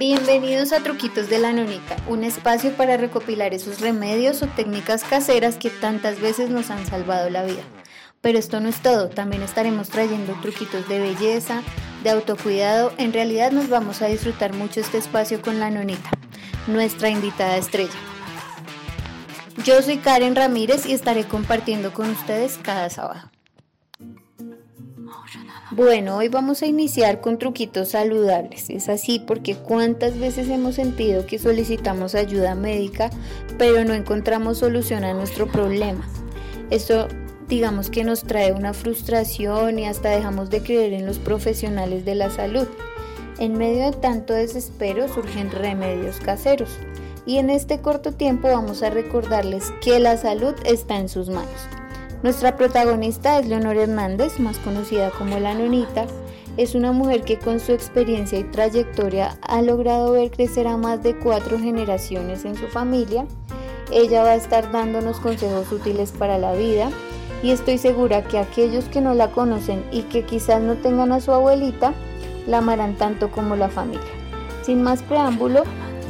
[0.00, 5.56] Bienvenidos a Truquitos de la Nonita, un espacio para recopilar esos remedios o técnicas caseras
[5.56, 7.60] que tantas veces nos han salvado la vida.
[8.22, 11.60] Pero esto no es todo, también estaremos trayendo truquitos de belleza,
[12.02, 12.94] de autocuidado.
[12.96, 16.08] En realidad nos vamos a disfrutar mucho este espacio con la Nonita,
[16.66, 17.92] nuestra invitada estrella.
[19.66, 23.30] Yo soy Karen Ramírez y estaré compartiendo con ustedes cada sábado.
[25.80, 28.68] Bueno, hoy vamos a iniciar con truquitos saludables.
[28.68, 33.08] Es así porque cuántas veces hemos sentido que solicitamos ayuda médica,
[33.56, 36.06] pero no encontramos solución a nuestro problema.
[36.68, 37.08] Esto
[37.48, 42.14] digamos que nos trae una frustración y hasta dejamos de creer en los profesionales de
[42.14, 42.68] la salud.
[43.38, 46.76] En medio de tanto desespero surgen remedios caseros.
[47.24, 51.79] Y en este corto tiempo vamos a recordarles que la salud está en sus manos.
[52.22, 56.04] Nuestra protagonista es Leonor Hernández, más conocida como la Nonita.
[56.58, 61.02] Es una mujer que con su experiencia y trayectoria ha logrado ver crecer a más
[61.02, 63.24] de cuatro generaciones en su familia.
[63.90, 66.90] Ella va a estar dándonos consejos útiles para la vida
[67.42, 71.22] y estoy segura que aquellos que no la conocen y que quizás no tengan a
[71.22, 71.94] su abuelita,
[72.46, 74.02] la amarán tanto como la familia.
[74.60, 75.62] Sin más preámbulo,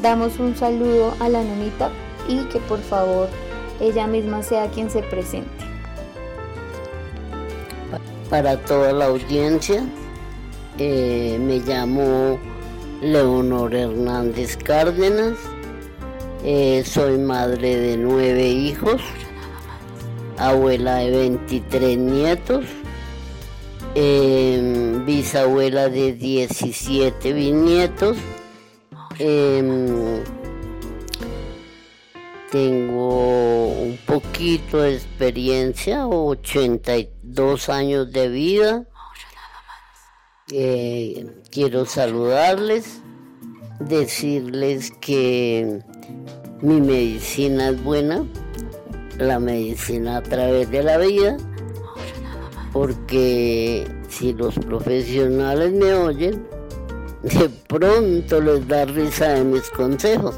[0.00, 1.90] damos un saludo a la Nonita
[2.26, 3.28] y que por favor
[3.78, 5.67] ella misma sea quien se presente
[8.28, 9.84] para toda la audiencia.
[10.78, 12.38] Eh, me llamo
[13.02, 15.36] Leonor Hernández Cárdenas.
[16.44, 19.02] Eh, soy madre de nueve hijos,
[20.36, 22.64] abuela de 23 nietos,
[23.96, 28.16] em, bisabuela de 17 bisnietos.
[29.18, 30.22] Em,
[32.50, 38.86] tengo un poquito de experiencia, 82 años de vida.
[40.50, 43.00] Eh, quiero saludarles,
[43.80, 45.82] decirles que
[46.62, 48.24] mi medicina es buena,
[49.18, 51.36] la medicina a través de la vida,
[52.72, 56.46] porque si los profesionales me oyen,
[57.22, 60.34] de pronto les da risa de mis consejos.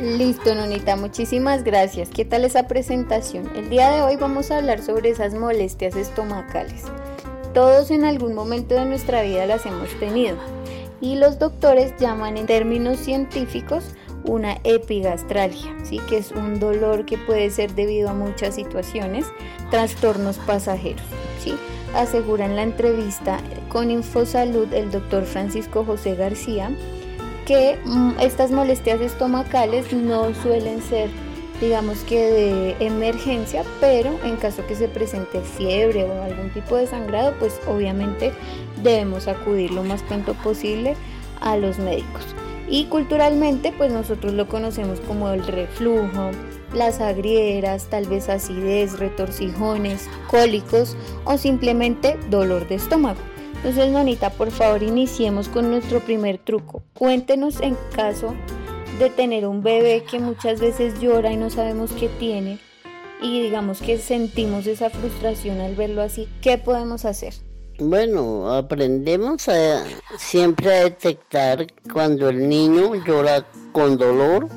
[0.00, 2.08] Listo, Nonita, muchísimas gracias.
[2.08, 3.54] ¿Qué tal esa presentación?
[3.54, 6.84] El día de hoy vamos a hablar sobre esas molestias estomacales.
[7.52, 10.38] Todos en algún momento de nuestra vida las hemos tenido
[11.02, 13.94] y los doctores llaman en términos científicos
[14.24, 15.98] una epigastralgia, ¿sí?
[16.08, 19.26] que es un dolor que puede ser debido a muchas situaciones,
[19.70, 21.04] trastornos pasajeros.
[21.44, 21.54] ¿sí?
[21.94, 23.38] Asegura en la entrevista
[23.68, 26.70] con Infosalud el doctor Francisco José García
[27.50, 31.10] que mm, estas molestias estomacales no suelen ser
[31.60, 36.86] digamos que de emergencia, pero en caso que se presente fiebre o algún tipo de
[36.86, 38.32] sangrado, pues obviamente
[38.84, 40.94] debemos acudir lo más pronto posible
[41.40, 42.24] a los médicos.
[42.68, 46.30] Y culturalmente, pues nosotros lo conocemos como el reflujo,
[46.72, 53.18] las agrieras, tal vez acidez, retorcijones, cólicos o simplemente dolor de estómago.
[53.62, 56.82] Entonces, Nonita, por favor, iniciemos con nuestro primer truco.
[56.94, 58.34] Cuéntenos en caso
[58.98, 62.58] de tener un bebé que muchas veces llora y no sabemos qué tiene
[63.22, 67.34] y digamos que sentimos esa frustración al verlo así, ¿qué podemos hacer?
[67.78, 69.84] Bueno, aprendemos a,
[70.18, 74.48] siempre a detectar cuando el niño llora con dolor.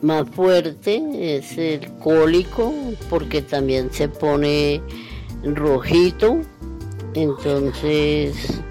[0.00, 2.72] Más fuerte es el cólico
[3.08, 4.82] porque también se pone
[5.44, 6.40] rojito
[7.14, 8.62] entonces,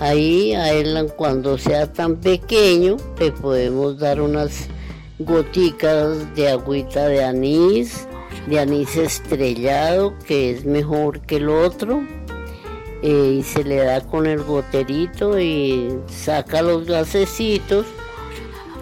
[0.00, 4.68] ahí a él cuando sea tan pequeño, le podemos dar unas
[5.18, 8.06] goticas de agüita de anís,
[8.46, 12.02] de anís estrellado, que es mejor que el otro.
[13.02, 17.86] Eh, y se le da con el goterito y saca los gasecitos,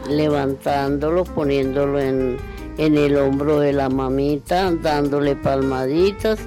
[0.09, 2.39] levantándolo, poniéndolo en,
[2.79, 6.39] en el hombro de la mamita, dándole palmaditas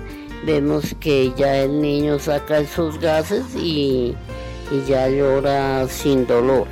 [0.46, 4.16] vemos que ya el niño saca esos gases y,
[4.88, 6.68] ya llora sin dolor.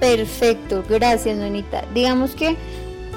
[0.00, 1.84] Perfecto, gracias Nonita.
[1.94, 2.56] Digamos que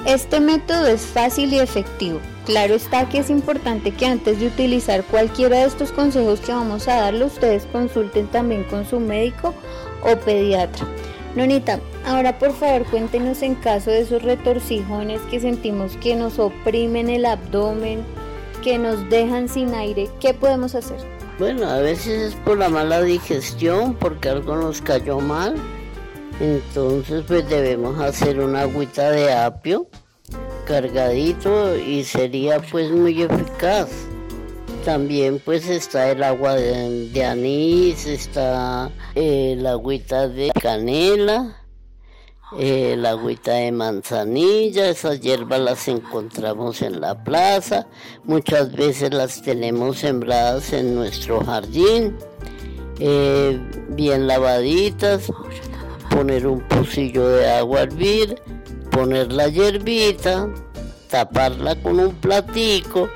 [0.06, 2.20] este método es fácil y efectivo.
[2.46, 6.88] Claro está que es importante que antes de utilizar cualquiera de estos consejos que vamos
[6.88, 9.54] a darle, ustedes consulten también con su médico
[10.02, 10.86] o pediatra.
[11.36, 17.08] Nonita, ahora por favor cuéntenos en caso de esos retorcijones que sentimos que nos oprimen
[17.08, 18.04] el abdomen,
[18.60, 20.98] que nos dejan sin aire, ¿qué podemos hacer?
[21.38, 25.56] Bueno, a veces es por la mala digestión, porque algo nos cayó mal.
[26.40, 29.88] Entonces, pues debemos hacer una agüita de apio
[30.70, 33.88] cargadito y sería pues muy eficaz.
[34.84, 41.59] También pues está el agua de, anís, está eh, el agüita de canela,
[42.58, 47.86] el agüita de manzanilla, esas hierbas las encontramos en la plaza,
[48.24, 52.16] muchas veces las tenemos sembradas en nuestro jardín,
[52.98, 53.60] eh,
[53.90, 55.30] bien lavaditas,
[56.10, 58.40] poner un pocillo de agua a hervir,
[58.90, 60.48] poner la hierbita,
[61.08, 63.08] taparla con un platico,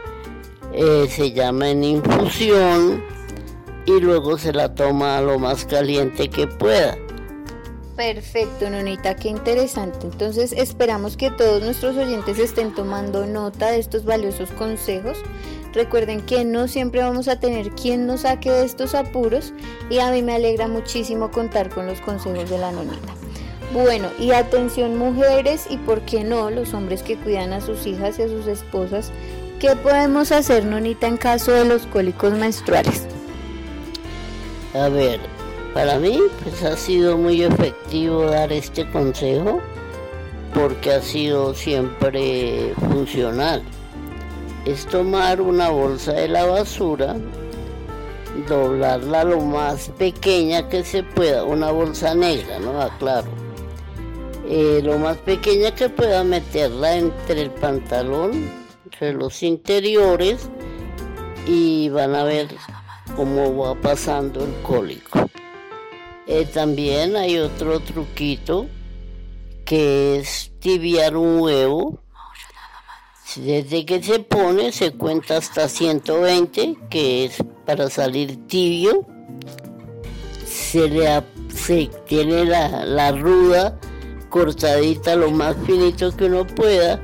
[0.72, 3.02] eh, se llama en infusión
[3.86, 6.96] y luego se la toma lo más caliente que pueda.
[7.96, 10.06] Perfecto, Nonita, qué interesante.
[10.06, 15.18] Entonces esperamos que todos nuestros oyentes estén tomando nota de estos valiosos consejos.
[15.72, 19.52] Recuerden que no siempre vamos a tener quien nos saque de estos apuros
[19.90, 23.14] y a mí me alegra muchísimo contar con los consejos de la Nonita.
[23.72, 28.18] Bueno, y atención mujeres y por qué no los hombres que cuidan a sus hijas
[28.18, 29.10] y a sus esposas
[29.64, 33.06] ¿Qué podemos hacer, Nonita, en caso de los cólicos menstruales?
[34.74, 35.20] A ver,
[35.74, 39.60] para mí pues ha sido muy efectivo dar este consejo
[40.54, 43.60] porque ha sido siempre funcional.
[44.64, 47.16] Es tomar una bolsa de la basura,
[48.48, 52.80] doblarla lo más pequeña que se pueda, una bolsa negra, ¿no?
[52.80, 53.28] Aclaro.
[54.48, 60.48] Eh, lo más pequeña que pueda meterla entre el pantalón entre los interiores
[61.46, 62.48] y van a ver
[63.16, 65.28] cómo va pasando el cólico.
[66.26, 68.66] Eh, también hay otro truquito
[69.64, 72.00] que es tibiar un huevo.
[73.36, 79.06] Desde que se pone se cuenta hasta 120, que es para salir tibio.
[80.46, 81.22] Se le
[81.54, 83.78] se tiene la, la ruda
[84.28, 87.00] cortadita lo más finito que uno pueda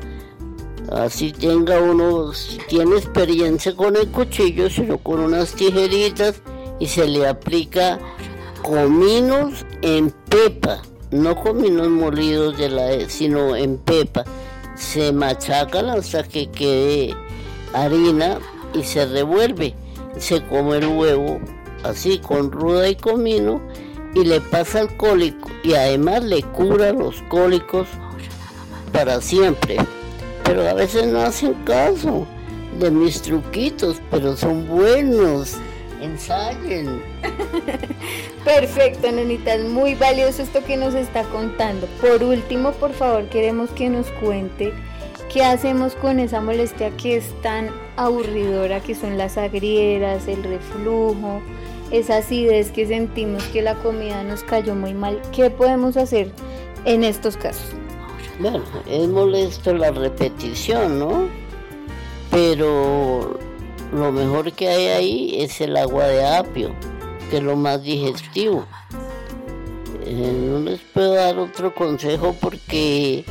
[0.91, 2.33] así tenga uno,
[2.69, 6.43] tiene experiencia con el cuchillo, sino con unas tijeritas
[6.79, 7.99] y se le aplica
[8.63, 14.25] cominos en pepa, no cominos molidos de la sino en pepa.
[14.77, 17.15] Se machacan hasta que quede
[17.75, 18.39] harina
[18.73, 19.75] y se revuelve.
[20.19, 21.41] Se come el huevo
[21.85, 23.61] así con ruda y comino
[24.15, 27.87] y le pasa el cólico y además le cura los cólicos
[28.93, 29.79] para siempre
[30.51, 32.27] pero a veces no hacen caso
[32.81, 35.59] de mis truquitos, pero son buenos.
[36.01, 37.03] Ensayen.
[38.45, 41.87] Perfecto, nenita, es muy valioso esto que nos está contando.
[42.01, 44.73] Por último, por favor, queremos que nos cuente
[45.33, 51.41] qué hacemos con esa molestia que es tan aburridora, que son las agrieras, el reflujo,
[51.91, 55.21] esa acidez que sentimos que la comida nos cayó muy mal.
[55.33, 56.33] ¿Qué podemos hacer
[56.85, 57.71] en estos casos?
[58.39, 61.29] Bueno, es molesto la repetición, ¿no?
[62.31, 63.39] Pero
[63.93, 66.75] lo mejor que hay ahí es el agua de apio,
[67.31, 68.67] que es lo más digestivo.
[70.05, 73.25] Eh, no les puedo dar otro consejo porque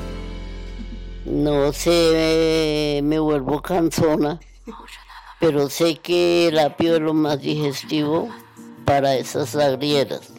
[1.25, 4.39] no sé, me vuelvo cansona,
[5.39, 8.29] pero sé que el apio es lo más digestivo
[8.85, 10.31] para esas agrieras.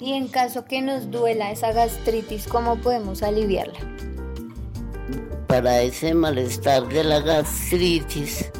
[0.00, 3.78] Y en caso que nos duela esa gastritis, ¿cómo podemos aliviarla?
[5.54, 8.50] para ese malestar de la gastritis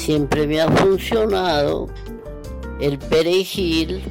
[0.00, 1.88] siempre me ha funcionado
[2.80, 4.02] el perejil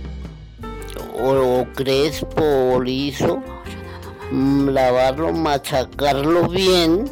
[1.20, 2.44] o, crespo
[2.74, 3.42] o liso,
[4.32, 7.06] mm, lavarlo, machacarlo bien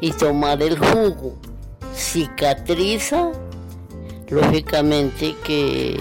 [0.00, 1.34] y tomar el jugo.
[1.92, 3.32] Cicatriza,
[4.28, 6.00] lógicamente que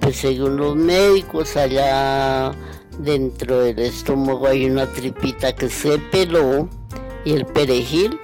[0.00, 2.52] pues según los médicos allá
[2.98, 6.68] dentro del estómago hay una tripita que se peló
[7.24, 8.20] y el perejil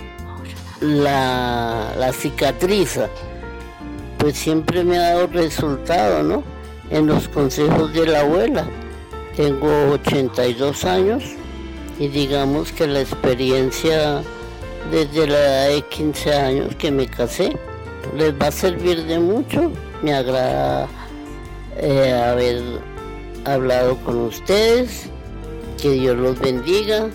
[0.81, 3.09] la, la cicatriza.
[4.19, 6.43] Pues siempre me ha dado resultado, ¿no?
[6.91, 8.67] En los consejos de la abuela.
[9.37, 11.23] Tengo 82 años
[11.99, 14.23] y digamos que la experiencia
[14.91, 17.57] desde la edad de 15 años que me casé
[18.17, 19.71] les va a servir de mucho.
[20.03, 20.89] Me agrada
[21.77, 22.63] eh, haber
[23.45, 25.09] hablado con ustedes.
[25.81, 27.09] Que Dios los bendiga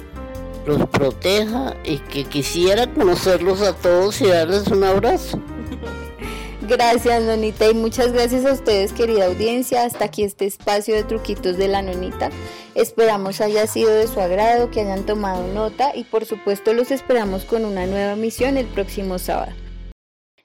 [0.65, 5.39] los proteja y que quisiera conocerlos a todos y darles un abrazo.
[6.67, 9.83] Gracias, Nonita, y muchas gracias a ustedes, querida audiencia.
[9.83, 12.29] Hasta aquí este espacio de truquitos de la Nonita.
[12.73, 17.43] Esperamos haya sido de su agrado, que hayan tomado nota y por supuesto los esperamos
[17.43, 19.51] con una nueva misión el próximo sábado.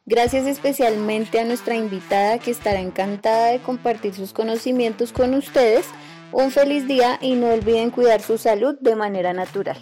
[0.07, 5.87] Gracias especialmente a nuestra invitada que estará encantada de compartir sus conocimientos con ustedes.
[6.33, 9.79] Un feliz día y no olviden cuidar su salud de manera natural.